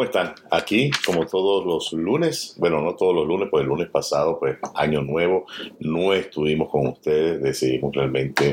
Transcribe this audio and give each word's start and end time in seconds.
¿cómo 0.00 0.08
están? 0.08 0.34
Aquí, 0.50 0.90
como 1.04 1.26
todos 1.26 1.66
los 1.66 1.92
lunes, 1.92 2.54
bueno, 2.56 2.80
no 2.80 2.94
todos 2.94 3.14
los 3.14 3.26
lunes, 3.26 3.48
pues 3.50 3.60
el 3.60 3.68
lunes 3.68 3.90
pasado, 3.90 4.38
pues 4.40 4.56
año 4.74 5.02
nuevo, 5.02 5.44
no 5.80 6.14
estuvimos 6.14 6.70
con 6.70 6.86
ustedes, 6.86 7.42
decidimos 7.42 7.94
realmente 7.94 8.50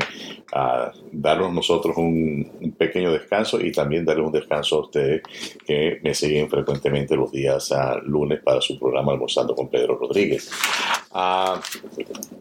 uh, 0.54 0.90
darnos 1.12 1.52
nosotros 1.52 1.96
un, 1.96 2.50
un, 2.60 2.72
pequeño 2.72 3.12
descanso 3.12 3.60
y 3.60 3.72
también 3.72 4.04
darles 4.04 4.26
un 4.26 4.32
descanso 4.32 4.76
a 4.76 4.80
ustedes 4.82 5.22
que 5.66 6.00
me 6.02 6.14
siguen 6.14 6.48
frecuentemente 6.48 7.16
los 7.16 7.30
días 7.32 7.70
uh, 7.72 7.98
lunes 8.04 8.40
para 8.42 8.60
su 8.60 8.78
programa 8.78 9.12
Almorzando 9.12 9.54
con 9.54 9.68
Pedro 9.68 9.96
Rodríguez. 9.96 10.50
Uh, 11.10 11.58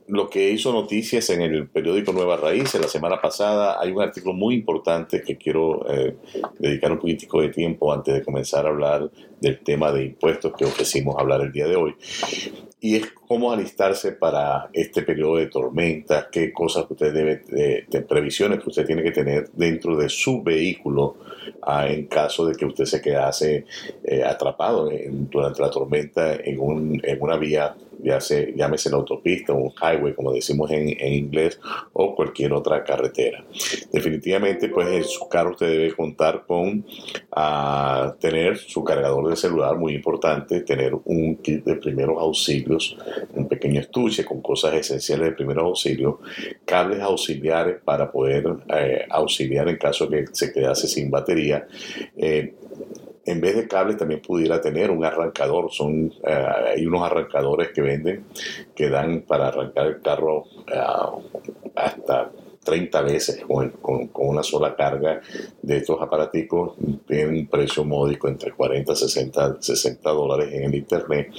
lo 0.07 0.29
que 0.29 0.51
hizo 0.51 0.71
noticias 0.71 1.29
en 1.29 1.41
el 1.41 1.67
periódico 1.67 2.11
Nueva 2.11 2.37
Raíces 2.37 2.79
la 2.81 2.87
semana 2.87 3.19
pasada, 3.21 3.77
hay 3.79 3.91
un 3.91 4.01
artículo 4.01 4.33
muy 4.33 4.55
importante 4.55 5.21
que 5.21 5.37
quiero 5.37 5.85
eh, 5.89 6.15
dedicar 6.59 6.91
un 6.91 6.99
poquitico 6.99 7.41
de 7.41 7.49
tiempo 7.49 7.93
antes 7.93 8.13
de 8.13 8.23
comenzar 8.23 8.65
a 8.65 8.69
hablar 8.69 9.09
del 9.39 9.59
tema 9.59 9.91
de 9.91 10.05
impuestos 10.05 10.53
que 10.57 10.65
ofrecimos 10.65 11.15
hablar 11.17 11.41
el 11.41 11.51
día 11.51 11.67
de 11.67 11.75
hoy. 11.75 11.95
Y 12.79 12.95
es 12.95 13.11
cómo 13.27 13.51
alistarse 13.51 14.11
para 14.11 14.69
este 14.71 15.01
periodo 15.01 15.37
de 15.37 15.47
tormenta, 15.47 16.29
qué 16.31 16.53
cosas 16.53 16.85
que 16.85 16.93
usted 16.93 17.11
debe, 17.11 17.41
de, 17.47 18.01
previsiones 18.01 18.59
que 18.61 18.69
usted 18.69 18.85
tiene 18.85 19.01
que 19.01 19.11
tener 19.11 19.49
dentro 19.53 19.97
de 19.97 20.09
su 20.09 20.43
vehículo 20.43 21.15
ah, 21.63 21.87
en 21.87 22.05
caso 22.05 22.45
de 22.45 22.55
que 22.55 22.65
usted 22.65 22.85
se 22.85 23.01
quedase 23.01 23.65
eh, 24.03 24.23
atrapado 24.23 24.91
en, 24.91 25.27
durante 25.27 25.61
la 25.61 25.71
tormenta 25.71 26.35
en, 26.35 26.59
un, 26.59 27.01
en 27.03 27.21
una 27.21 27.37
vía 27.37 27.75
ya 28.03 28.19
se, 28.19 28.53
llámese 28.55 28.89
la 28.89 28.97
autopista, 28.97 29.53
un 29.53 29.71
highway, 29.71 30.13
como 30.13 30.31
decimos 30.31 30.71
en, 30.71 30.89
en, 30.89 31.13
inglés, 31.13 31.59
o 31.93 32.15
cualquier 32.15 32.53
otra 32.53 32.83
carretera. 32.83 33.43
Definitivamente, 33.91 34.69
pues 34.69 34.87
en 34.87 35.03
su 35.03 35.27
carro 35.27 35.51
usted 35.51 35.67
debe 35.67 35.93
contar 35.93 36.45
con 36.45 36.85
uh, 37.35 38.11
tener 38.19 38.57
su 38.57 38.83
cargador 38.83 39.29
de 39.29 39.35
celular, 39.35 39.77
muy 39.77 39.93
importante, 39.93 40.61
tener 40.61 40.93
un 41.05 41.37
kit 41.37 41.63
de 41.63 41.75
primeros 41.75 42.21
auxilios, 42.21 42.97
un 43.33 43.47
pequeño 43.47 43.81
estuche 43.81 44.25
con 44.25 44.41
cosas 44.41 44.73
esenciales 44.73 45.29
de 45.29 45.35
primeros 45.35 45.63
auxilios, 45.63 46.15
cables 46.65 47.01
auxiliares 47.01 47.77
para 47.83 48.11
poder 48.11 48.45
eh, 48.69 49.05
auxiliar 49.09 49.67
en 49.69 49.77
caso 49.77 50.09
que 50.09 50.25
se 50.31 50.51
quedase 50.51 50.87
sin 50.87 51.09
batería. 51.09 51.67
Eh, 52.15 52.53
en 53.27 53.41
vez 53.41 53.55
de 53.55 53.67
cables 53.67 53.97
también 53.97 54.21
pudiera 54.21 54.59
tener 54.61 54.89
un 54.89 55.03
arrancador. 55.03 55.71
Son, 55.71 56.11
eh, 56.25 56.47
hay 56.75 56.85
unos 56.85 57.03
arrancadores 57.03 57.69
que 57.73 57.81
venden 57.81 58.25
que 58.73 58.89
dan 58.89 59.21
para 59.21 59.49
arrancar 59.49 59.87
el 59.87 60.01
carro 60.01 60.45
eh, 60.65 60.79
hasta 61.75 62.31
30 62.67 63.01
veces 63.01 63.45
con, 63.47 63.69
con, 63.69 64.09
una 64.13 64.43
sola 64.43 64.75
carga 64.75 65.21
de 65.61 65.77
estos 65.77 66.01
aparaticos. 66.01 66.75
Tienen 67.07 67.29
un 67.29 67.47
precio 67.47 67.85
módico 67.85 68.27
entre 68.27 68.51
40 68.51 68.91
y 68.91 68.95
60, 68.95 69.61
60 69.61 70.09
dólares 70.09 70.49
en 70.51 70.63
el 70.65 70.75
internet 70.75 71.31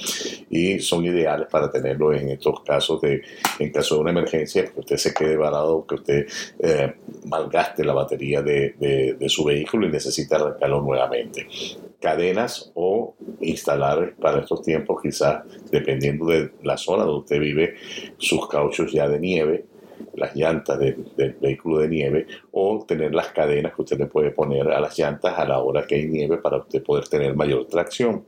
y 0.49 0.79
son 0.79 1.05
ideales 1.05 1.47
para 1.47 1.69
tenerlo 1.69 2.13
en 2.13 2.29
estos 2.29 2.61
casos 2.61 2.99
de, 3.01 3.21
en 3.59 3.71
caso 3.71 3.95
de 3.95 4.01
una 4.01 4.09
emergencia, 4.09 4.65
que 4.65 4.79
usted 4.79 4.97
se 4.97 5.13
quede 5.13 5.37
varado, 5.37 5.85
que 5.85 5.95
usted 5.95 6.27
eh, 6.59 6.95
malgaste 7.29 7.83
la 7.83 7.93
batería 7.93 8.41
de, 8.41 8.75
de, 9.17 9.29
su 9.29 9.43
vehículo 9.43 9.87
y 9.87 9.91
necesita 9.91 10.37
arrancarlo 10.37 10.81
nuevamente 10.81 11.47
cadenas 11.99 12.71
o 12.75 13.15
instalar 13.41 14.15
para 14.19 14.39
estos 14.39 14.61
tiempos 14.61 15.01
quizás 15.01 15.43
dependiendo 15.71 16.25
de 16.25 16.51
la 16.63 16.77
zona 16.77 17.03
donde 17.03 17.19
usted 17.19 17.39
vive 17.39 17.75
sus 18.17 18.47
cauchos 18.47 18.91
ya 18.91 19.07
de 19.07 19.19
nieve 19.19 19.65
las 20.15 20.35
llantas 20.35 20.79
de, 20.79 20.97
del 21.15 21.33
vehículo 21.33 21.79
de 21.79 21.87
nieve 21.87 22.27
o 22.51 22.83
tener 22.87 23.13
las 23.13 23.27
cadenas 23.29 23.73
que 23.73 23.81
usted 23.81 23.97
le 23.97 24.05
puede 24.05 24.31
poner 24.31 24.69
a 24.69 24.79
las 24.79 24.97
llantas 24.97 25.37
a 25.37 25.45
la 25.45 25.59
hora 25.59 25.85
que 25.85 25.95
hay 25.95 26.07
nieve 26.07 26.37
para 26.37 26.57
usted 26.57 26.83
poder 26.83 27.07
tener 27.07 27.35
mayor 27.35 27.65
tracción. 27.67 28.25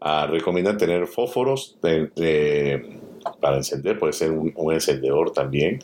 Uh, 0.00 0.26
recomiendan 0.28 0.76
tener 0.76 1.06
fósforos 1.06 1.78
de, 1.82 2.08
de, 2.16 3.00
para 3.40 3.56
encender, 3.56 3.98
puede 3.98 4.12
ser 4.12 4.30
un, 4.30 4.72
encendedor 4.72 5.32
también, 5.32 5.80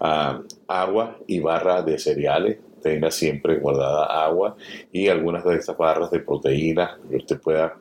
uh, 0.00 0.42
agua 0.68 1.18
y 1.26 1.40
barra 1.40 1.82
de 1.82 1.98
cereales 1.98 2.58
tenga 2.82 3.10
siempre 3.10 3.56
guardada 3.56 4.04
agua 4.24 4.56
y 4.92 5.08
algunas 5.08 5.42
de 5.44 5.56
estas 5.56 5.76
barras 5.76 6.10
de 6.10 6.20
proteínas 6.20 6.98
que 7.08 7.16
usted 7.16 7.40
pueda 7.40 7.76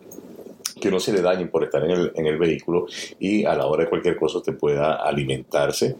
que 0.79 0.89
no 0.89 0.99
se 0.99 1.13
le 1.13 1.21
dañen 1.21 1.49
por 1.49 1.63
estar 1.63 1.83
en 1.83 1.91
el, 1.91 2.11
en 2.15 2.25
el, 2.25 2.37
vehículo 2.37 2.87
y 3.19 3.45
a 3.45 3.55
la 3.55 3.67
hora 3.67 3.83
de 3.83 3.89
cualquier 3.89 4.17
cosa 4.17 4.39
usted 4.39 4.57
pueda 4.57 4.95
alimentarse. 4.95 5.95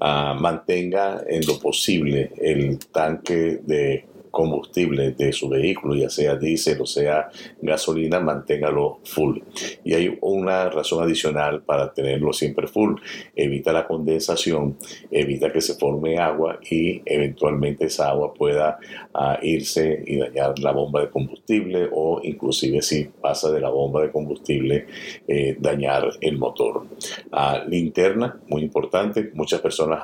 Uh, 0.00 0.34
mantenga 0.40 1.22
en 1.28 1.46
lo 1.46 1.58
posible 1.58 2.32
el 2.40 2.78
tanque 2.90 3.60
de 3.62 4.06
combustible 4.34 5.12
de 5.12 5.32
su 5.32 5.48
vehículo, 5.48 5.94
ya 5.94 6.10
sea 6.10 6.36
diésel 6.36 6.80
o 6.80 6.86
sea 6.86 7.30
gasolina, 7.62 8.20
manténgalo 8.20 8.98
full. 9.04 9.38
Y 9.84 9.94
hay 9.94 10.18
una 10.20 10.68
razón 10.68 11.02
adicional 11.02 11.62
para 11.62 11.94
tenerlo 11.94 12.32
siempre 12.32 12.66
full. 12.66 12.96
Evita 13.34 13.72
la 13.72 13.86
condensación, 13.86 14.76
evita 15.10 15.52
que 15.52 15.60
se 15.60 15.74
forme 15.74 16.18
agua 16.18 16.58
y 16.68 17.00
eventualmente 17.06 17.86
esa 17.86 18.10
agua 18.10 18.34
pueda 18.34 18.78
uh, 19.14 19.42
irse 19.42 20.02
y 20.06 20.18
dañar 20.18 20.58
la 20.58 20.72
bomba 20.72 21.00
de 21.00 21.10
combustible 21.10 21.88
o 21.92 22.20
inclusive 22.22 22.82
si 22.82 23.04
pasa 23.04 23.50
de 23.52 23.60
la 23.60 23.70
bomba 23.70 24.02
de 24.02 24.10
combustible, 24.10 24.86
eh, 25.28 25.56
dañar 25.58 26.10
el 26.20 26.38
motor. 26.38 26.86
Uh, 27.32 27.68
linterna, 27.68 28.40
muy 28.48 28.62
importante. 28.62 29.30
Muchas 29.34 29.60
personas 29.60 30.02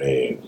eh, 0.00 0.38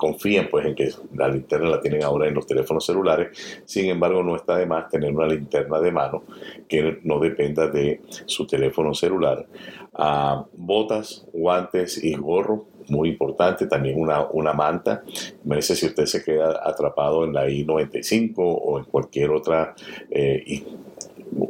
confían 0.00 0.48
pues 0.50 0.64
en 0.64 0.74
que 0.74 0.88
la 1.14 1.28
linterna 1.28 1.68
la 1.68 1.80
tienen 1.80 2.02
ahora 2.02 2.26
en 2.26 2.32
los 2.32 2.46
teléfonos 2.46 2.86
celulares, 2.86 3.62
sin 3.66 3.90
embargo 3.90 4.22
no 4.22 4.34
está 4.34 4.56
de 4.56 4.64
más 4.64 4.88
tener 4.88 5.14
una 5.14 5.26
linterna 5.26 5.78
de 5.78 5.92
mano 5.92 6.24
que 6.66 7.00
no 7.04 7.18
dependa 7.18 7.68
de 7.68 8.00
su 8.24 8.46
teléfono 8.46 8.94
celular. 8.94 9.46
Uh, 9.92 10.46
botas, 10.54 11.26
guantes 11.34 12.02
y 12.02 12.14
gorro, 12.14 12.64
muy 12.88 13.10
importante, 13.10 13.66
también 13.66 14.00
una, 14.00 14.26
una 14.30 14.54
manta. 14.54 15.02
Imagínese 15.44 15.76
si 15.76 15.86
usted 15.86 16.06
se 16.06 16.24
queda 16.24 16.62
atrapado 16.64 17.24
en 17.24 17.34
la 17.34 17.50
I-95 17.50 18.32
o 18.38 18.78
en 18.78 18.84
cualquier 18.86 19.30
otra 19.30 19.74
eh, 20.10 20.42
y 20.46 20.64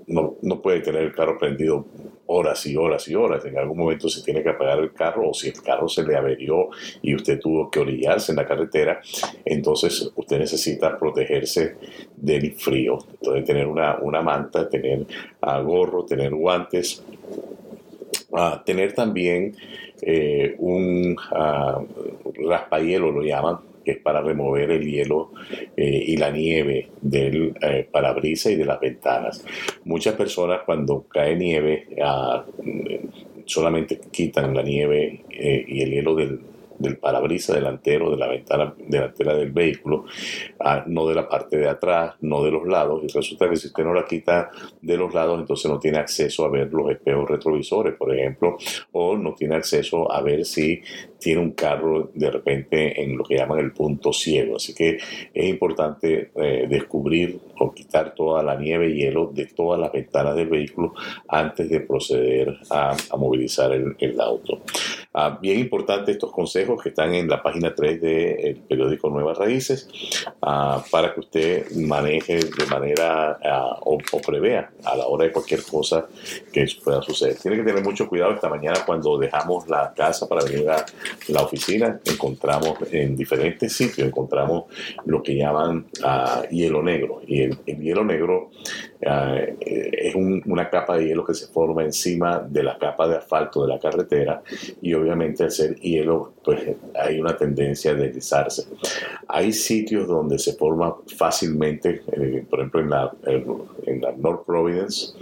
no, 0.09 0.35
no 0.43 0.61
puede 0.61 0.81
tener 0.81 1.03
el 1.03 1.15
carro 1.15 1.39
prendido 1.39 1.87
horas 2.33 2.65
y 2.67 2.77
horas 2.77 3.09
y 3.09 3.15
horas. 3.15 3.45
En 3.45 3.59
algún 3.59 3.79
momento 3.79 4.09
se 4.09 4.23
tiene 4.23 4.43
que 4.43 4.51
apagar 4.51 4.79
el 4.79 4.93
carro 4.93 5.31
o 5.31 5.35
si 5.35 5.49
el 5.49 5.61
carro 5.61 5.89
se 5.89 6.05
le 6.05 6.17
averió 6.17 6.69
y 7.03 7.15
usted 7.15 7.41
tuvo 7.41 7.69
que 7.71 7.81
orillarse 7.81 8.33
en 8.33 8.37
la 8.37 8.47
carretera, 8.47 9.01
entonces 9.45 10.11
usted 10.15 10.39
necesita 10.39 10.97
protegerse 10.97 11.77
del 12.17 12.53
frío. 12.53 12.99
Entonces 13.15 13.45
tener 13.45 13.67
una, 13.67 13.99
una 14.01 14.23
manta, 14.23 14.69
tener 14.69 15.07
uh, 15.43 15.63
gorro, 15.65 16.05
tener 16.05 16.33
guantes, 16.33 17.03
uh, 18.31 18.63
tener 18.65 18.93
también 18.93 19.57
eh, 20.01 20.55
un 20.59 21.17
uh, 21.33 22.49
raspahielo, 22.49 23.11
lo 23.11 23.23
llaman, 23.23 23.59
que 23.85 23.93
es 23.93 23.99
para 23.99 24.21
remover 24.21 24.71
el 24.71 24.87
hielo 24.87 25.33
eh, 25.77 26.05
y 26.07 26.17
la 26.17 26.31
nieve 26.31 26.91
del 27.01 27.55
eh, 27.61 27.89
parabrisas 27.91 28.53
y 28.53 28.57
de 28.57 28.65
las 28.65 28.81
ventanas. 28.81 29.45
Muchas 29.85 30.15
personas 30.15 30.61
cuando 30.65 31.07
cae 31.09 31.37
nieve 31.37 31.89
eh, 31.97 33.01
solamente 33.51 34.01
quitan 34.11 34.55
la 34.55 34.63
nieve 34.63 35.25
eh, 35.31 35.65
y 35.67 35.83
el 35.83 35.91
hielo 35.91 36.15
del, 36.15 36.41
del 36.81 36.97
parabrisas 36.97 37.55
delantero, 37.55 38.11
de 38.11 38.17
la 38.17 38.27
ventana 38.27 38.75
delantera 38.79 39.35
del 39.35 39.53
vehículo, 39.53 40.07
ah, 40.59 40.83
no 40.87 41.07
de 41.07 41.15
la 41.15 41.29
parte 41.29 41.59
de 41.59 41.69
atrás, 41.69 42.15
no 42.21 42.43
de 42.43 42.51
los 42.51 42.67
lados, 42.67 43.03
y 43.05 43.09
resulta 43.09 43.49
que 43.49 43.57
si 43.57 43.69
usted 43.69 43.85
no 43.85 43.95
la 43.95 44.07
quita 44.07 44.51
de 44.81 44.97
los 44.97 45.15
lados, 45.15 45.39
entonces 45.39 45.71
no 45.71 45.79
tiene 45.79 45.99
acceso 45.99 46.45
a 46.45 46.51
ver 46.51 46.73
los 46.73 46.91
espejos 46.91 47.29
retrovisores, 47.29 47.95
por 47.95 48.15
ejemplo, 48.15 48.57
o 48.93 49.17
no 49.17 49.35
tiene 49.35 49.57
acceso 49.57 50.11
a 50.11 50.23
ver 50.23 50.45
si 50.45 50.81
tiene 51.19 51.41
un 51.41 51.53
carro 51.53 52.11
de 52.15 52.31
repente 52.31 53.03
en 53.03 53.17
lo 53.17 53.25
que 53.25 53.37
llaman 53.37 53.59
el 53.59 53.73
punto 53.73 54.13
ciego. 54.13 54.57
Así 54.57 54.75
que 54.75 54.97
es 55.35 55.49
importante 55.49 56.31
eh, 56.35 56.67
descubrir 56.69 57.39
o 57.59 57.73
quitar 57.73 58.15
toda 58.15 58.43
la 58.43 58.57
nieve 58.57 58.89
y 58.89 58.95
hielo 58.95 59.31
de 59.33 59.45
todas 59.47 59.79
las 59.79 59.93
ventanas 59.93 60.35
del 60.35 60.49
vehículo 60.49 60.95
antes 61.29 61.69
de 61.69 61.81
proceder 61.81 62.57
a, 62.71 62.97
movilizar 63.19 63.71
el 63.73 64.21
auto. 64.21 64.63
Ah, 65.13 65.37
bien 65.43 65.59
importante 65.59 66.13
estos 66.13 66.31
consejos 66.31 66.81
que 66.81 66.91
están 66.91 67.13
en 67.13 67.29
la 67.29 67.43
página 67.43 67.75
3 67.75 68.01
del 68.01 68.57
periódico 68.69 69.11
Nuevas 69.11 69.37
Raíces 69.37 69.89
ah, 70.41 70.85
para 70.89 71.13
que 71.13 71.19
usted 71.19 71.71
maneje 71.73 72.37
de 72.37 72.67
manera 72.71 73.37
ah, 73.45 73.77
o, 73.81 73.99
o, 74.13 74.21
prevea 74.21 74.71
a 74.85 74.97
la 74.97 75.09
hora 75.09 75.25
de 75.25 75.33
cualquier 75.33 75.65
cosa 75.65 76.07
que 76.53 76.65
pueda 76.85 77.03
suceder. 77.03 77.37
Tiene 77.39 77.57
que 77.57 77.65
tener 77.65 77.83
mucho 77.83 78.09
cuidado 78.09 78.35
esta 78.35 78.49
mañana 78.49 78.85
cuando 78.87 79.19
dejamos 79.19 79.67
la 79.69 79.93
casa 79.95 80.29
para 80.29 80.45
venir 80.45 80.71
a 80.71 80.87
la 81.27 81.43
oficina. 81.43 81.99
Encontramos 82.05 82.79
en 82.93 83.17
diferentes 83.17 83.73
sitios, 83.73 84.07
encontramos 84.07 84.67
lo 85.07 85.25
que 85.25 85.35
llaman 85.35 85.87
hielo 86.53 86.85
negro. 86.85 87.21
Y 87.27 87.43
el, 87.43 87.59
el 87.67 87.81
hielo 87.81 88.05
negro 88.05 88.51
ah, 89.07 89.39
es 89.61 90.15
una 90.15 90.69
capa 90.69 90.97
de 90.97 91.09
hielo 91.09 91.25
que 91.25 91.35
se 91.35 91.47
forma 91.47 91.83
encima 91.83 92.41
de 92.41 92.63
la 92.63 92.79
capa 92.79 93.09
de 93.09 93.17
asfalto 93.17 93.63
de 93.63 93.69
la 93.69 93.79
carretera 93.79 94.43
y 94.81 94.95
obviamente 94.95 95.45
al 95.45 95.51
ser 95.51 95.77
hielo 95.77 96.35
pues 96.45 96.61
hay 96.95 97.21
una 97.21 97.37
tendencia 97.37 97.93
a 97.93 97.95
deslizarse. 97.95 98.65
Hay 99.29 99.53
sitios 99.53 100.07
donde 100.09 100.39
se 100.39 100.55
forma 100.55 100.97
fácilmente, 101.17 102.03
eh, 102.13 102.45
por 102.49 102.61
ejemplo 102.61 102.81
en 102.81 102.91
la, 102.91 103.13
en 103.27 104.01
la 104.01 104.13
North 104.13 104.45
Providence, 104.45 105.15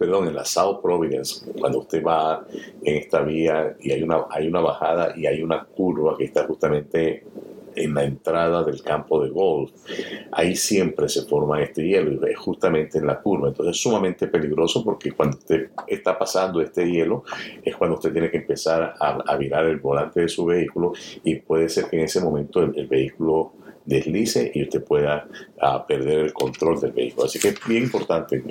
perdón, 0.00 0.28
en 0.28 0.34
la 0.34 0.46
South 0.46 0.80
Providence, 0.80 1.44
cuando 1.60 1.80
usted 1.80 2.02
va 2.02 2.46
en 2.82 2.96
esta 2.96 3.20
vía 3.20 3.76
y 3.80 3.92
hay 3.92 4.02
una, 4.02 4.24
hay 4.30 4.48
una 4.48 4.60
bajada 4.60 5.12
y 5.14 5.26
hay 5.26 5.42
una 5.42 5.62
curva 5.62 6.16
que 6.16 6.24
está 6.24 6.46
justamente 6.46 7.26
en 7.74 7.94
la 7.94 8.04
entrada 8.04 8.64
del 8.64 8.82
campo 8.82 9.22
de 9.22 9.30
golf, 9.30 9.70
ahí 10.32 10.56
siempre 10.56 11.08
se 11.08 11.22
forma 11.22 11.62
este 11.62 11.86
hielo 11.86 12.12
y 12.12 12.30
es 12.30 12.38
justamente 12.38 12.98
en 12.98 13.06
la 13.06 13.20
curva. 13.20 13.48
Entonces 13.48 13.76
es 13.76 13.82
sumamente 13.82 14.26
peligroso 14.26 14.84
porque 14.84 15.12
cuando 15.12 15.38
usted 15.38 15.70
está 15.86 16.18
pasando 16.18 16.60
este 16.60 16.90
hielo 16.90 17.24
es 17.62 17.76
cuando 17.76 17.96
usted 17.96 18.12
tiene 18.12 18.30
que 18.30 18.38
empezar 18.38 18.94
a, 18.98 19.36
virar 19.36 19.64
el 19.66 19.78
volante 19.78 20.20
de 20.20 20.28
su 20.28 20.44
vehículo 20.44 20.92
y 21.24 21.36
puede 21.36 21.68
ser 21.68 21.86
que 21.88 21.96
en 21.96 22.04
ese 22.04 22.20
momento 22.20 22.60
el 22.62 22.86
vehículo 22.86 23.54
deslice 23.90 24.52
y 24.54 24.62
usted 24.62 24.84
pueda 24.84 25.26
ah, 25.60 25.84
perder 25.84 26.20
el 26.20 26.32
control 26.32 26.80
del 26.80 26.92
vehículo. 26.92 27.26
Así 27.26 27.40
que 27.40 27.48
es 27.48 27.56
bien 27.66 27.82
importante. 27.82 28.42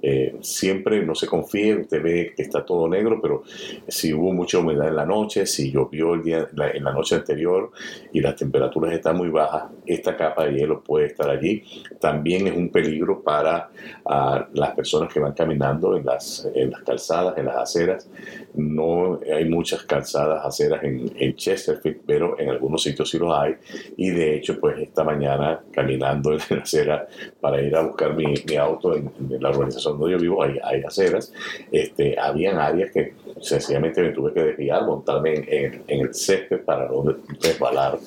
Eh, 0.00 0.36
siempre 0.40 1.04
no 1.04 1.14
se 1.14 1.26
confíe, 1.26 1.76
usted 1.76 2.02
ve 2.02 2.32
que 2.34 2.42
está 2.42 2.64
todo 2.64 2.88
negro, 2.88 3.20
pero 3.20 3.42
si 3.86 4.14
hubo 4.14 4.32
mucha 4.32 4.58
humedad 4.58 4.88
en 4.88 4.96
la 4.96 5.04
noche, 5.04 5.46
si 5.46 5.70
llovió 5.70 6.14
el 6.14 6.22
día, 6.22 6.48
en 6.74 6.84
la 6.84 6.92
noche 6.92 7.16
anterior 7.16 7.70
y 8.12 8.20
las 8.20 8.34
temperaturas 8.34 8.94
están 8.94 9.16
muy 9.16 9.28
bajas, 9.28 9.64
esta 9.84 10.16
capa 10.16 10.46
de 10.46 10.54
hielo 10.54 10.82
puede 10.82 11.06
estar 11.06 11.28
allí. 11.28 11.62
También 12.00 12.46
es 12.46 12.56
un 12.56 12.70
peligro 12.70 13.22
para 13.22 13.70
ah, 14.06 14.48
las 14.54 14.70
personas 14.74 15.12
que 15.12 15.20
van 15.20 15.34
caminando 15.34 15.96
en 15.96 16.06
las, 16.06 16.48
en 16.54 16.70
las 16.70 16.82
calzadas, 16.82 17.36
en 17.36 17.44
las 17.44 17.56
aceras. 17.56 18.08
No 18.54 19.20
hay 19.30 19.44
muchas 19.44 19.82
calzadas, 19.82 20.44
aceras 20.46 20.82
en, 20.82 21.12
en 21.18 21.36
Chesterfield, 21.36 22.00
pero 22.06 22.38
en 22.40 22.48
algunos 22.48 22.82
sitios 22.82 23.10
sí 23.10 23.18
los 23.18 23.32
hay. 23.38 23.56
Y 23.98 24.10
de 24.10 24.36
hecho, 24.36 24.61
pues 24.62 24.78
esta 24.78 25.02
mañana 25.02 25.60
caminando 25.72 26.32
en 26.34 26.38
la 26.48 26.56
acera 26.58 27.08
para 27.40 27.60
ir 27.60 27.74
a 27.74 27.82
buscar 27.82 28.14
mi, 28.14 28.32
auto 28.56 28.94
en, 28.94 29.10
la 29.40 29.50
organización 29.50 29.98
donde 29.98 30.12
yo 30.12 30.20
vivo, 30.20 30.40
hay, 30.40 30.56
hay 30.62 30.84
aceras, 30.84 31.32
este, 31.72 32.16
habían 32.16 32.58
áreas 32.58 32.92
que 32.92 33.14
sencillamente 33.40 34.00
me 34.00 34.10
tuve 34.10 34.32
que 34.32 34.40
desviar, 34.40 34.86
montarme 34.86 35.34
en, 35.48 35.82
el 35.88 36.14
césped 36.14 36.60
para 36.60 36.86
no 36.86 37.16
resbalar 37.42 37.98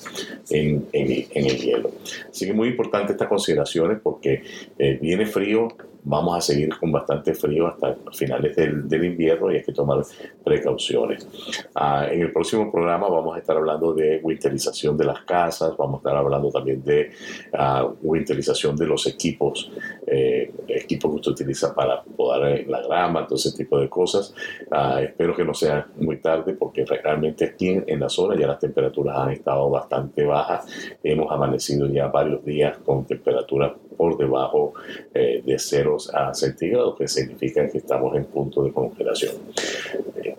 en, 0.50 0.88
el 0.94 1.58
hielo. 1.58 1.92
Así 2.30 2.46
que 2.46 2.54
muy 2.54 2.70
importante 2.70 3.12
estas 3.12 3.28
consideraciones 3.28 4.00
porque 4.02 4.42
eh, 4.80 4.98
viene 5.02 5.26
frío, 5.26 5.68
vamos 6.06 6.38
a 6.38 6.42
seguir 6.42 6.70
con 6.78 6.92
bastante 6.92 7.34
frío 7.34 7.68
hasta 7.68 7.96
finales 8.14 8.56
del, 8.56 9.04
invierno 9.04 9.52
y 9.52 9.58
hay 9.58 9.64
que 9.64 9.74
tomar 9.74 10.04
precauciones. 10.44 11.28
Ah, 11.74 12.08
en 12.10 12.22
el 12.22 12.32
próximo 12.32 12.72
programa 12.72 13.10
vamos 13.10 13.36
a 13.36 13.40
estar 13.40 13.58
hablando 13.58 13.94
de 13.94 14.20
winterización 14.24 14.96
de 14.98 15.06
las 15.06 15.22
casas, 15.22 15.76
vamos 15.78 15.96
a 15.96 15.98
estar 15.98 16.16
hablando 16.16 16.50
también 16.52 16.84
de 16.84 17.12
uh, 17.54 17.94
winterización 18.02 18.76
de 18.76 18.86
los 18.86 19.08
equipos, 19.08 19.72
eh, 20.08 20.54
equipos 20.68 21.12
que 21.12 21.16
usted 21.18 21.32
utiliza 21.32 21.74
para 21.74 22.04
podar 22.04 22.64
la 22.68 22.82
grama, 22.82 23.26
todo 23.26 23.36
ese 23.36 23.52
tipo 23.52 23.80
de 23.80 23.90
cosas. 23.90 24.34
Ah, 24.72 25.02
espero 25.02 25.36
que 25.36 25.44
no 25.44 25.54
sea 25.54 25.88
muy 25.98 26.18
tarde 26.18 26.54
porque 26.54 26.86
realmente 26.86 27.46
aquí 27.46 27.70
en, 27.86 28.00
la 28.00 28.10
zona 28.10 28.38
ya 28.40 28.46
las 28.46 28.60
temperaturas 28.60 29.18
han 29.18 29.32
estado 29.32 29.70
bastante 29.70 30.24
bajas. 30.24 30.66
Hemos 31.04 31.32
amanecido 31.32 31.88
ya 31.88 32.08
varios 32.08 32.44
días 32.46 32.78
con 32.80 33.06
temperaturas 33.06 33.72
por 33.96 34.18
debajo 34.18 34.74
eh, 35.14 35.42
de 35.46 35.58
0 36.00 36.18
a 36.18 36.34
centígrados, 36.34 36.98
que 36.98 37.08
significa 37.08 37.68
que 37.70 37.78
estamos 37.80 38.16
en 38.16 38.26
punto 38.26 38.64
de 38.64 38.72
congelación. 38.72 39.36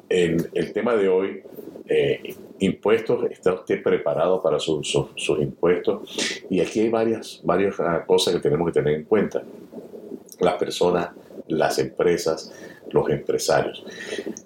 El, 0.08 0.72
tema 0.72 0.94
de 0.94 1.08
hoy, 1.08 1.42
eh, 1.88 2.34
impuestos, 2.60 3.30
¿está 3.30 3.54
usted 3.54 3.82
preparado 3.82 4.42
para 4.42 4.58
sus 4.58 5.38
impuestos? 5.40 6.42
Y 6.48 6.60
aquí 6.60 6.80
hay 6.80 6.88
varias, 6.88 7.40
varias 7.44 7.78
ah, 7.80 8.04
cosas 8.06 8.34
que 8.34 8.40
tenemos 8.40 8.66
que 8.68 8.80
tener 8.80 8.94
en 8.94 9.04
cuenta. 9.04 9.42
Las 10.40 10.54
personas, 10.54 11.10
las 11.48 11.78
empresas, 11.78 12.52
los 12.90 13.10
empresarios. 13.10 13.84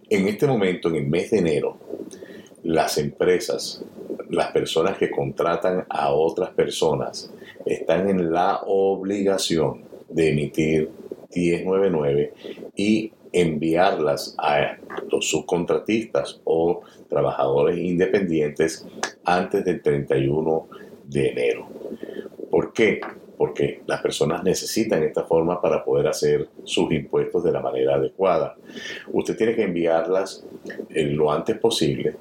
En 0.09 0.27
este 0.29 0.47
momento, 0.47 0.89
en 0.89 0.97
el 0.97 1.07
mes 1.07 1.31
de 1.31 1.39
enero, 1.39 1.77
las 2.63 2.99
empresas, 2.99 3.85
las 4.29 4.53
personas 4.53 4.97
que 4.97 5.11
contratan 5.11 5.87
a 5.89 6.13
otras 6.13 6.51
personas, 6.51 7.31
están 7.65 8.09
en 8.09 8.33
la 8.33 8.61
obligación 8.67 9.83
de 10.09 10.31
emitir 10.31 10.91
1099 11.35 12.33
y 12.77 13.13
enviarlas 13.33 14.35
a 14.39 14.77
los 15.11 15.29
subcontratistas 15.29 16.41
o 16.45 16.83
trabajadores 17.09 17.79
independientes 17.79 18.87
antes 19.25 19.65
del 19.65 19.83
31 19.83 20.69
de 21.05 21.29
enero. 21.29 21.69
¿Por 22.51 22.73
qué? 22.73 23.01
Porque 23.37 23.83
las 23.87 24.03
personas 24.03 24.43
necesitan 24.43 25.03
esta 25.03 25.25
forma 25.25 25.61
para 25.61 25.85
poder 25.85 26.09
hacer 26.09 26.49
sus 26.65 26.93
impuestos 26.93 27.43
de 27.45 27.53
la 27.53 27.61
manera 27.61 27.95
adecuada. 27.95 28.57
Usted 29.13 29.37
tiene 29.37 29.55
que 29.55 29.65
enviarlas 29.65 30.45
lo 30.91 31.33
antes 31.33 31.57
posible 31.59 32.17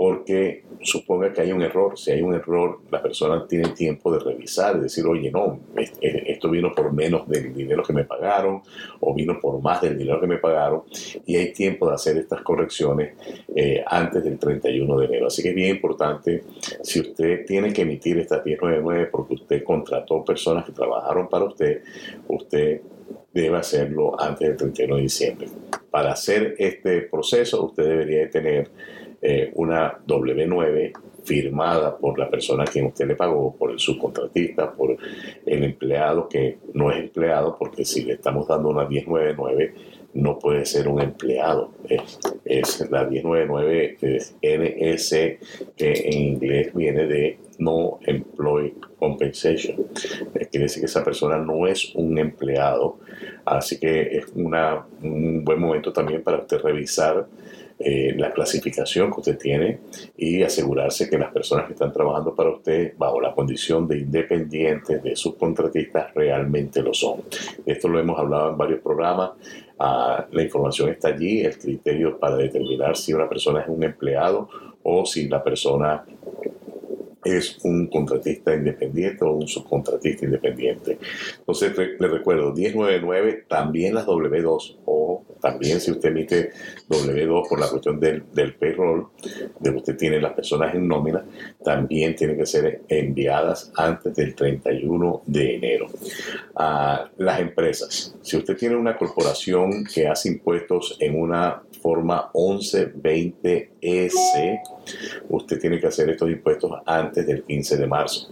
porque 0.00 0.62
suponga 0.80 1.30
que 1.30 1.42
hay 1.42 1.52
un 1.52 1.60
error. 1.60 1.98
Si 1.98 2.10
hay 2.10 2.22
un 2.22 2.32
error, 2.32 2.80
la 2.90 3.02
persona 3.02 3.46
tiene 3.46 3.68
tiempo 3.68 4.10
de 4.10 4.18
revisar 4.18 4.76
y 4.76 4.80
decir, 4.80 5.04
oye, 5.06 5.30
no, 5.30 5.60
esto 5.76 6.48
vino 6.48 6.72
por 6.74 6.90
menos 6.90 7.28
del 7.28 7.52
dinero 7.52 7.82
que 7.82 7.92
me 7.92 8.04
pagaron 8.04 8.62
o 9.00 9.12
vino 9.12 9.38
por 9.38 9.60
más 9.60 9.82
del 9.82 9.98
dinero 9.98 10.18
que 10.18 10.26
me 10.26 10.38
pagaron 10.38 10.84
y 11.26 11.36
hay 11.36 11.52
tiempo 11.52 11.86
de 11.86 11.96
hacer 11.96 12.16
estas 12.16 12.40
correcciones 12.40 13.12
eh, 13.54 13.84
antes 13.86 14.24
del 14.24 14.38
31 14.38 15.00
de 15.00 15.04
enero. 15.04 15.26
Así 15.26 15.42
que 15.42 15.50
es 15.50 15.54
bien 15.54 15.76
importante, 15.76 16.44
si 16.82 17.00
usted 17.00 17.44
tiene 17.44 17.70
que 17.70 17.82
emitir 17.82 18.16
estas 18.20 18.42
1099 18.42 19.10
porque 19.12 19.34
usted 19.34 19.62
contrató 19.62 20.24
personas 20.24 20.64
que 20.64 20.72
trabajaron 20.72 21.28
para 21.28 21.44
usted, 21.44 21.82
usted 22.26 22.80
debe 23.34 23.58
hacerlo 23.58 24.18
antes 24.18 24.48
del 24.48 24.56
31 24.56 24.96
de 24.96 25.02
diciembre. 25.02 25.48
Para 25.90 26.12
hacer 26.12 26.54
este 26.58 27.02
proceso, 27.02 27.66
usted 27.66 27.84
debería 27.84 28.30
tener 28.30 28.70
eh, 29.22 29.50
una 29.54 29.98
W9 30.06 30.92
firmada 31.24 31.96
por 31.96 32.18
la 32.18 32.30
persona 32.30 32.64
a 32.64 32.66
quien 32.66 32.86
usted 32.86 33.06
le 33.06 33.16
pagó, 33.16 33.54
por 33.54 33.70
el 33.70 33.78
subcontratista, 33.78 34.72
por 34.72 34.96
el 35.46 35.64
empleado 35.64 36.28
que 36.28 36.58
no 36.74 36.90
es 36.90 36.98
empleado, 36.98 37.56
porque 37.58 37.84
si 37.84 38.04
le 38.04 38.14
estamos 38.14 38.48
dando 38.48 38.70
una 38.70 38.86
1099 38.86 39.74
no 40.14 40.38
puede 40.38 40.66
ser 40.66 40.88
un 40.88 41.00
empleado. 41.00 41.70
Es, 42.44 42.90
la 42.90 43.04
1099 43.04 43.96
es 44.00 44.34
NS, 44.42 45.10
que 45.76 45.92
en 45.92 46.12
inglés 46.12 46.74
viene 46.74 47.06
de 47.06 47.38
No 47.58 47.98
Employee 48.02 48.74
Compensation. 48.98 49.86
Eh, 50.34 50.46
quiere 50.50 50.64
decir 50.64 50.80
que 50.80 50.86
esa 50.86 51.04
persona 51.04 51.38
no 51.38 51.66
es 51.66 51.94
un 51.94 52.18
empleado. 52.18 52.98
Así 53.44 53.78
que 53.78 54.18
es 54.18 54.26
una, 54.34 54.84
un 55.02 55.44
buen 55.44 55.60
momento 55.60 55.92
también 55.92 56.22
para 56.22 56.38
usted 56.38 56.58
revisar 56.60 57.26
eh, 57.82 58.14
la 58.18 58.30
clasificación 58.30 59.10
que 59.10 59.20
usted 59.20 59.38
tiene 59.38 59.78
y 60.18 60.42
asegurarse 60.42 61.08
que 61.08 61.16
las 61.16 61.32
personas 61.32 61.66
que 61.66 61.72
están 61.72 61.90
trabajando 61.90 62.34
para 62.34 62.50
usted 62.50 62.92
bajo 62.98 63.22
la 63.22 63.34
condición 63.34 63.88
de 63.88 64.00
independientes, 64.00 65.02
de 65.02 65.16
subcontratistas, 65.16 66.12
realmente 66.14 66.82
lo 66.82 66.92
son. 66.92 67.22
Esto 67.64 67.88
lo 67.88 67.98
hemos 67.98 68.18
hablado 68.18 68.50
en 68.50 68.58
varios 68.58 68.80
programas. 68.80 69.30
Ah, 69.78 70.26
la 70.30 70.42
información 70.42 70.90
está 70.90 71.08
allí, 71.08 71.40
el 71.40 71.56
criterio 71.56 72.18
para 72.18 72.36
determinar 72.36 72.98
si 72.98 73.14
una 73.14 73.26
persona 73.30 73.62
es 73.62 73.68
un 73.68 73.82
empleado 73.82 74.50
o 74.82 75.06
si 75.06 75.26
la 75.26 75.42
persona 75.42 76.04
es 77.24 77.58
un 77.64 77.86
contratista 77.86 78.54
independiente 78.54 79.24
o 79.24 79.32
un 79.32 79.48
subcontratista 79.48 80.26
independiente. 80.26 80.98
Entonces, 81.38 81.72
le 81.98 82.08
recuerdo, 82.08 82.52
1099, 82.52 83.44
también 83.48 83.94
las 83.94 84.06
W2, 84.06 84.76
o 84.84 85.19
también 85.40 85.80
si 85.80 85.90
usted 85.90 86.10
emite 86.10 86.50
W2 86.88 87.48
por 87.48 87.58
la 87.58 87.68
cuestión 87.68 87.98
del, 87.98 88.22
payroll, 88.54 89.08
de 89.58 89.70
usted 89.70 89.96
tiene 89.96 90.20
las 90.20 90.34
personas 90.34 90.74
en 90.74 90.86
nómina, 90.86 91.24
también 91.64 92.14
tienen 92.14 92.36
que 92.36 92.46
ser 92.46 92.82
enviadas 92.88 93.72
antes 93.76 94.14
del 94.14 94.34
31 94.34 95.22
de 95.26 95.56
enero. 95.56 95.86
A 96.54 97.10
las 97.18 97.40
empresas, 97.40 98.14
si 98.22 98.36
usted 98.36 98.56
tiene 98.56 98.76
una 98.76 98.96
corporación 98.96 99.84
que 99.84 100.06
hace 100.06 100.28
impuestos 100.28 100.96
en 101.00 101.20
una 101.20 101.62
forma 101.80 102.30
1120S, 102.32 104.60
usted 105.28 105.60
tiene 105.60 105.80
que 105.80 105.86
hacer 105.86 106.10
estos 106.10 106.30
impuestos 106.30 106.72
antes 106.84 107.26
del 107.26 107.44
15 107.44 107.76
de 107.76 107.86
marzo. 107.86 108.28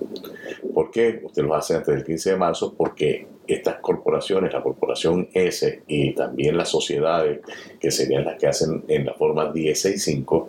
¿Por 0.75 0.91
qué? 0.91 1.21
Usted 1.23 1.43
los 1.43 1.57
hace 1.57 1.77
antes 1.77 1.95
del 1.95 2.05
15 2.05 2.31
de 2.31 2.37
marzo 2.37 2.75
porque 2.77 3.38
estas 3.49 3.77
corporaciones, 3.81 4.53
la 4.53 4.63
corporación 4.63 5.29
S 5.33 5.83
y 5.87 6.15
también 6.15 6.57
las 6.57 6.69
sociedades, 6.69 7.41
que 7.81 7.91
serían 7.91 8.25
las 8.25 8.39
que 8.39 8.47
hacen 8.47 8.85
en 8.89 9.07
la 9.07 9.15
forma 9.15 9.53
165, 9.53 10.49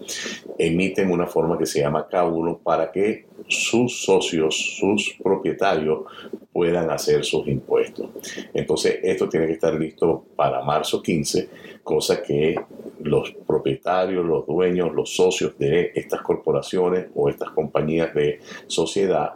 emiten 0.58 1.10
una 1.10 1.26
forma 1.26 1.58
que 1.58 1.66
se 1.66 1.80
llama 1.80 2.08
K1 2.10 2.60
para 2.62 2.92
que 2.92 3.26
sus 3.48 4.04
socios, 4.04 4.56
sus 4.78 5.16
propietarios 5.24 6.02
puedan 6.52 6.92
hacer 6.92 7.24
sus 7.24 7.48
impuestos. 7.48 8.10
Entonces, 8.54 9.00
esto 9.02 9.30
tiene 9.30 9.48
que 9.48 9.54
estar 9.54 9.74
listo 9.74 10.26
para 10.36 10.62
marzo 10.62 11.02
15, 11.02 11.50
cosa 11.90 12.22
que 12.22 12.56
los 13.02 13.32
propietarios, 13.48 14.24
los 14.24 14.46
dueños, 14.46 14.94
los 14.94 15.16
socios 15.16 15.58
de 15.58 15.92
estas 15.96 16.22
corporaciones 16.22 17.08
o 17.16 17.30
estas 17.30 17.50
compañías 17.50 18.14
de 18.14 18.42
sociedad 18.68 19.34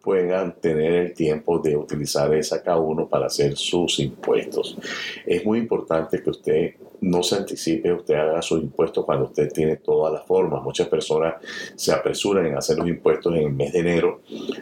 puedan 0.00 0.54
tener 0.60 0.92
el 0.92 1.12
tiempo 1.12 1.58
de 1.58 1.76
utilizar 1.76 2.32
esa 2.34 2.62
K1 2.62 3.08
para 3.08 3.26
hacer 3.26 3.56
sus 3.56 3.98
impuestos. 3.98 4.78
Es 5.26 5.44
muy 5.44 5.58
importante 5.58 6.22
que 6.22 6.30
usted 6.30 6.74
no 7.00 7.24
se 7.24 7.34
anticipe, 7.34 7.92
usted 7.92 8.14
haga 8.14 8.42
sus 8.42 8.62
impuestos 8.62 9.04
cuando 9.04 9.24
usted 9.24 9.50
tiene 9.52 9.74
todas 9.76 10.12
las 10.12 10.24
formas. 10.24 10.62
Muchas 10.62 10.86
personas 10.86 11.34
se 11.74 11.92
apresuran 11.92 12.46
en 12.46 12.56
hacer 12.56 12.78
los 12.78 12.88
impuestos 12.88 13.34
en 13.34 13.42
el 13.42 13.52
mes 13.52 13.72
de 13.72 13.80
enero, 13.80 14.20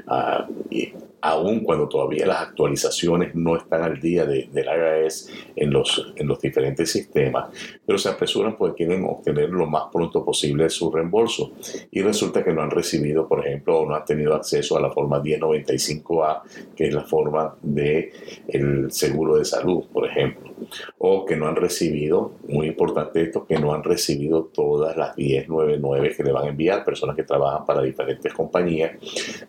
uh, 0.08 0.50
y 0.70 0.90
aun 1.26 1.60
cuando 1.60 1.88
todavía 1.88 2.26
las 2.26 2.40
actualizaciones 2.40 3.34
no 3.34 3.56
están 3.56 3.82
al 3.82 4.00
día 4.00 4.24
de, 4.24 4.48
del 4.52 4.66
IRS 4.66 5.30
en 5.56 5.70
los, 5.70 6.12
en 6.16 6.28
los 6.28 6.40
diferentes 6.40 6.90
sistemas, 6.90 7.50
pero 7.84 7.98
se 7.98 8.08
apresuran 8.08 8.56
porque 8.56 8.84
quieren 8.84 9.04
obtener 9.04 9.50
lo 9.50 9.66
más 9.66 9.84
pronto 9.92 10.24
posible 10.24 10.70
su 10.70 10.90
reembolso. 10.90 11.52
Y 11.90 12.02
resulta 12.02 12.44
que 12.44 12.52
no 12.52 12.62
han 12.62 12.70
recibido, 12.70 13.26
por 13.26 13.44
ejemplo, 13.44 13.80
o 13.80 13.86
no 13.86 13.94
han 13.94 14.04
tenido 14.04 14.34
acceso 14.34 14.76
a 14.76 14.80
la 14.80 14.90
forma 14.90 15.22
1095A, 15.22 16.42
que 16.76 16.88
es 16.88 16.94
la 16.94 17.04
forma 17.04 17.56
de 17.62 18.12
el 18.48 18.92
seguro 18.92 19.36
de 19.36 19.44
salud, 19.44 19.84
por 19.92 20.06
ejemplo, 20.06 20.52
o 20.98 21.24
que 21.24 21.36
no 21.36 21.48
han 21.48 21.56
recibido 21.56 22.32
muy 22.48 22.68
importante 22.68 23.22
esto, 23.22 23.46
que 23.46 23.58
no 23.58 23.74
han 23.74 23.82
recibido 23.82 24.44
todas 24.44 24.96
las 24.96 25.16
1099 25.16 26.14
que 26.16 26.22
le 26.22 26.32
van 26.32 26.44
a 26.46 26.48
enviar. 26.50 26.84
Personas 26.84 27.16
que 27.16 27.24
trabajan 27.24 27.64
para 27.66 27.82
diferentes 27.82 28.32
compañías 28.32 28.92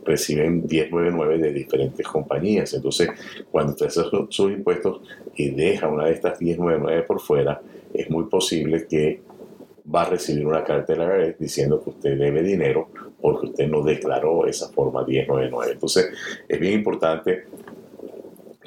reciben 0.03 0.65
1099 0.67 1.37
de 1.37 1.53
diferentes 1.67 2.07
compañías. 2.07 2.73
Entonces, 2.73 3.09
cuando 3.51 3.73
usted 3.73 3.87
hace 3.87 4.01
sus 4.29 4.51
impuestos 4.51 5.01
y 5.35 5.49
deja 5.51 5.87
una 5.87 6.05
de 6.05 6.13
estas 6.13 6.41
1099 6.41 7.03
por 7.03 7.19
fuera, 7.19 7.61
es 7.93 8.09
muy 8.09 8.25
posible 8.25 8.87
que 8.87 9.21
va 9.93 10.03
a 10.03 10.09
recibir 10.09 10.45
una 10.45 10.63
carta 10.63 10.93
de 10.93 10.99
la 10.99 11.05
IRS 11.05 11.39
diciendo 11.39 11.81
que 11.81 11.91
usted 11.91 12.17
debe 12.17 12.43
dinero 12.43 12.89
porque 13.21 13.47
usted 13.47 13.67
no 13.67 13.83
declaró 13.83 14.45
esa 14.45 14.69
forma 14.69 15.05
1099. 15.05 15.71
Entonces, 15.73 16.09
es 16.47 16.59
bien 16.59 16.73
importante 16.73 17.45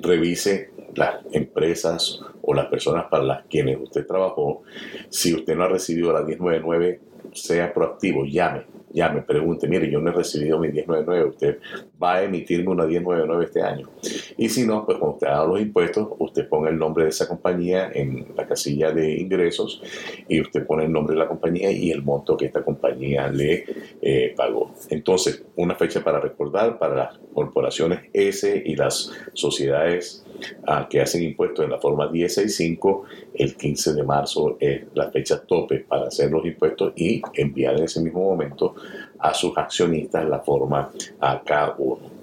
revise 0.01 0.71
las 0.95 1.17
empresas 1.33 2.21
o 2.43 2.55
las 2.55 2.67
personas 2.67 3.07
para 3.11 3.23
las 3.23 3.47
quienes 3.47 3.79
usted 3.81 4.07
trabajó, 4.07 4.63
si 5.09 5.35
usted 5.35 5.55
no 5.55 5.65
ha 5.65 5.69
recibido 5.69 6.13
la 6.13 6.23
1099, 6.23 7.01
sea 7.33 7.73
proactivo, 7.73 8.25
llame, 8.25 8.65
llame, 8.93 9.23
pregunte, 9.23 9.69
mire, 9.69 9.91
yo 9.91 10.01
no 10.01 10.11
he 10.11 10.13
recibido 10.13 10.59
mi 10.59 10.69
1099, 10.69 11.25
usted 11.25 11.59
va 12.03 12.17
a 12.17 12.23
emitirme 12.25 12.71
una 12.71 12.85
1099 12.85 13.45
este 13.45 13.63
año. 13.63 13.89
Y 14.37 14.49
si 14.49 14.67
no, 14.67 14.85
pues 14.85 14.99
cuando 14.99 15.15
usted 15.15 15.27
haga 15.29 15.47
los 15.47 15.61
impuestos, 15.61 16.09
usted 16.19 16.49
ponga 16.49 16.71
el 16.71 16.79
nombre 16.79 17.05
de 17.05 17.11
esa 17.11 17.29
compañía 17.29 17.91
en 17.93 18.27
la 18.37 18.47
casilla 18.47 18.91
de 18.93 19.19
ingresos 19.19 19.83
y 20.29 20.41
usted 20.41 20.67
pone 20.67 20.85
el 20.85 20.93
nombre 20.93 21.15
de 21.15 21.21
la 21.21 21.29
compañía 21.29 21.71
y 21.71 21.91
el 21.91 22.03
monto 22.03 22.37
que 22.37 22.47
esta 22.47 22.63
compañía 22.63 23.29
le 23.29 23.65
eh, 24.01 24.35
pagó. 24.37 24.73
Entonces, 24.89 25.45
una 25.57 25.75
fecha 25.75 26.03
para 26.03 26.21
recordar 26.21 26.79
para 26.79 26.95
las 26.95 27.19
corporaciones 27.33 28.01
S 28.13 28.63
y 28.65 28.75
las 28.75 29.11
sociedades 29.35 30.25
ah, 30.67 30.89
que 30.89 31.01
hacen 31.01 31.23
impuestos 31.23 31.65
en 31.65 31.71
la 31.71 31.79
forma 31.79 32.11
165, 32.11 33.05
el 33.35 33.57
15 33.57 33.95
de 33.95 34.03
marzo 34.03 34.57
es 34.61 34.83
la 34.95 35.11
fecha 35.11 35.41
tope 35.41 35.81
para 35.81 36.09
hacer 36.09 36.31
los 36.31 36.45
impuestos 36.45 36.93
y 36.97 37.23
enviar 37.35 37.77
en 37.77 37.85
ese 37.85 38.01
mismo 38.01 38.21
momento 38.21 38.75
a 39.19 39.33
sus 39.35 39.57
accionistas 39.57 40.29
la 40.29 40.41
forma 40.41 40.91
AK1 41.21 42.21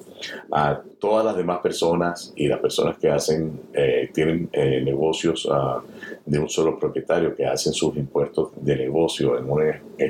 a 0.51 0.81
todas 0.99 1.25
las 1.25 1.37
demás 1.37 1.59
personas 1.59 2.33
y 2.35 2.47
las 2.47 2.59
personas 2.59 2.97
que 2.97 3.09
hacen, 3.09 3.61
eh, 3.73 4.09
tienen 4.13 4.49
eh, 4.51 4.81
negocios 4.81 5.45
uh, 5.45 5.81
de 6.25 6.39
un 6.39 6.49
solo 6.49 6.79
propietario, 6.79 7.35
que 7.35 7.45
hacen 7.45 7.73
sus 7.73 7.95
impuestos 7.97 8.51
de 8.55 8.75
negocio 8.75 9.37
en 9.37 9.49
un 9.49 9.61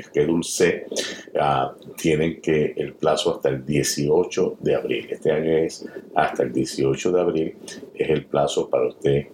Schedule 0.02 0.42
C, 0.42 0.86
uh, 1.34 1.94
tienen 1.96 2.40
que 2.40 2.74
el 2.76 2.94
plazo 2.94 3.34
hasta 3.34 3.50
el 3.50 3.64
18 3.64 4.56
de 4.60 4.74
abril. 4.74 5.08
Este 5.10 5.30
año 5.30 5.50
es 5.58 5.86
hasta 6.14 6.42
el 6.42 6.52
18 6.52 7.12
de 7.12 7.20
abril, 7.20 7.56
es 7.94 8.10
el 8.10 8.24
plazo 8.24 8.68
para 8.68 8.88
usted 8.88 9.28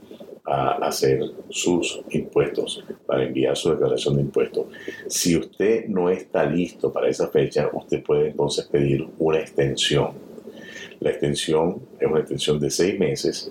a 0.44 0.72
hacer 0.86 1.22
sus 1.48 2.02
impuestos, 2.10 2.84
para 3.06 3.24
enviar 3.24 3.56
su 3.56 3.70
declaración 3.70 4.16
de 4.16 4.22
impuestos. 4.22 4.66
Si 5.08 5.36
usted 5.36 5.86
no 5.86 6.10
está 6.10 6.44
listo 6.44 6.92
para 6.92 7.08
esa 7.08 7.28
fecha, 7.28 7.70
usted 7.72 8.02
puede 8.02 8.28
entonces 8.28 8.66
pedir 8.66 9.08
una 9.18 9.38
extensión. 9.38 10.12
La 11.00 11.10
extensión 11.10 11.82
es 11.98 12.06
una 12.06 12.20
extensión 12.20 12.60
de 12.60 12.70
seis 12.70 12.98
meses, 12.98 13.50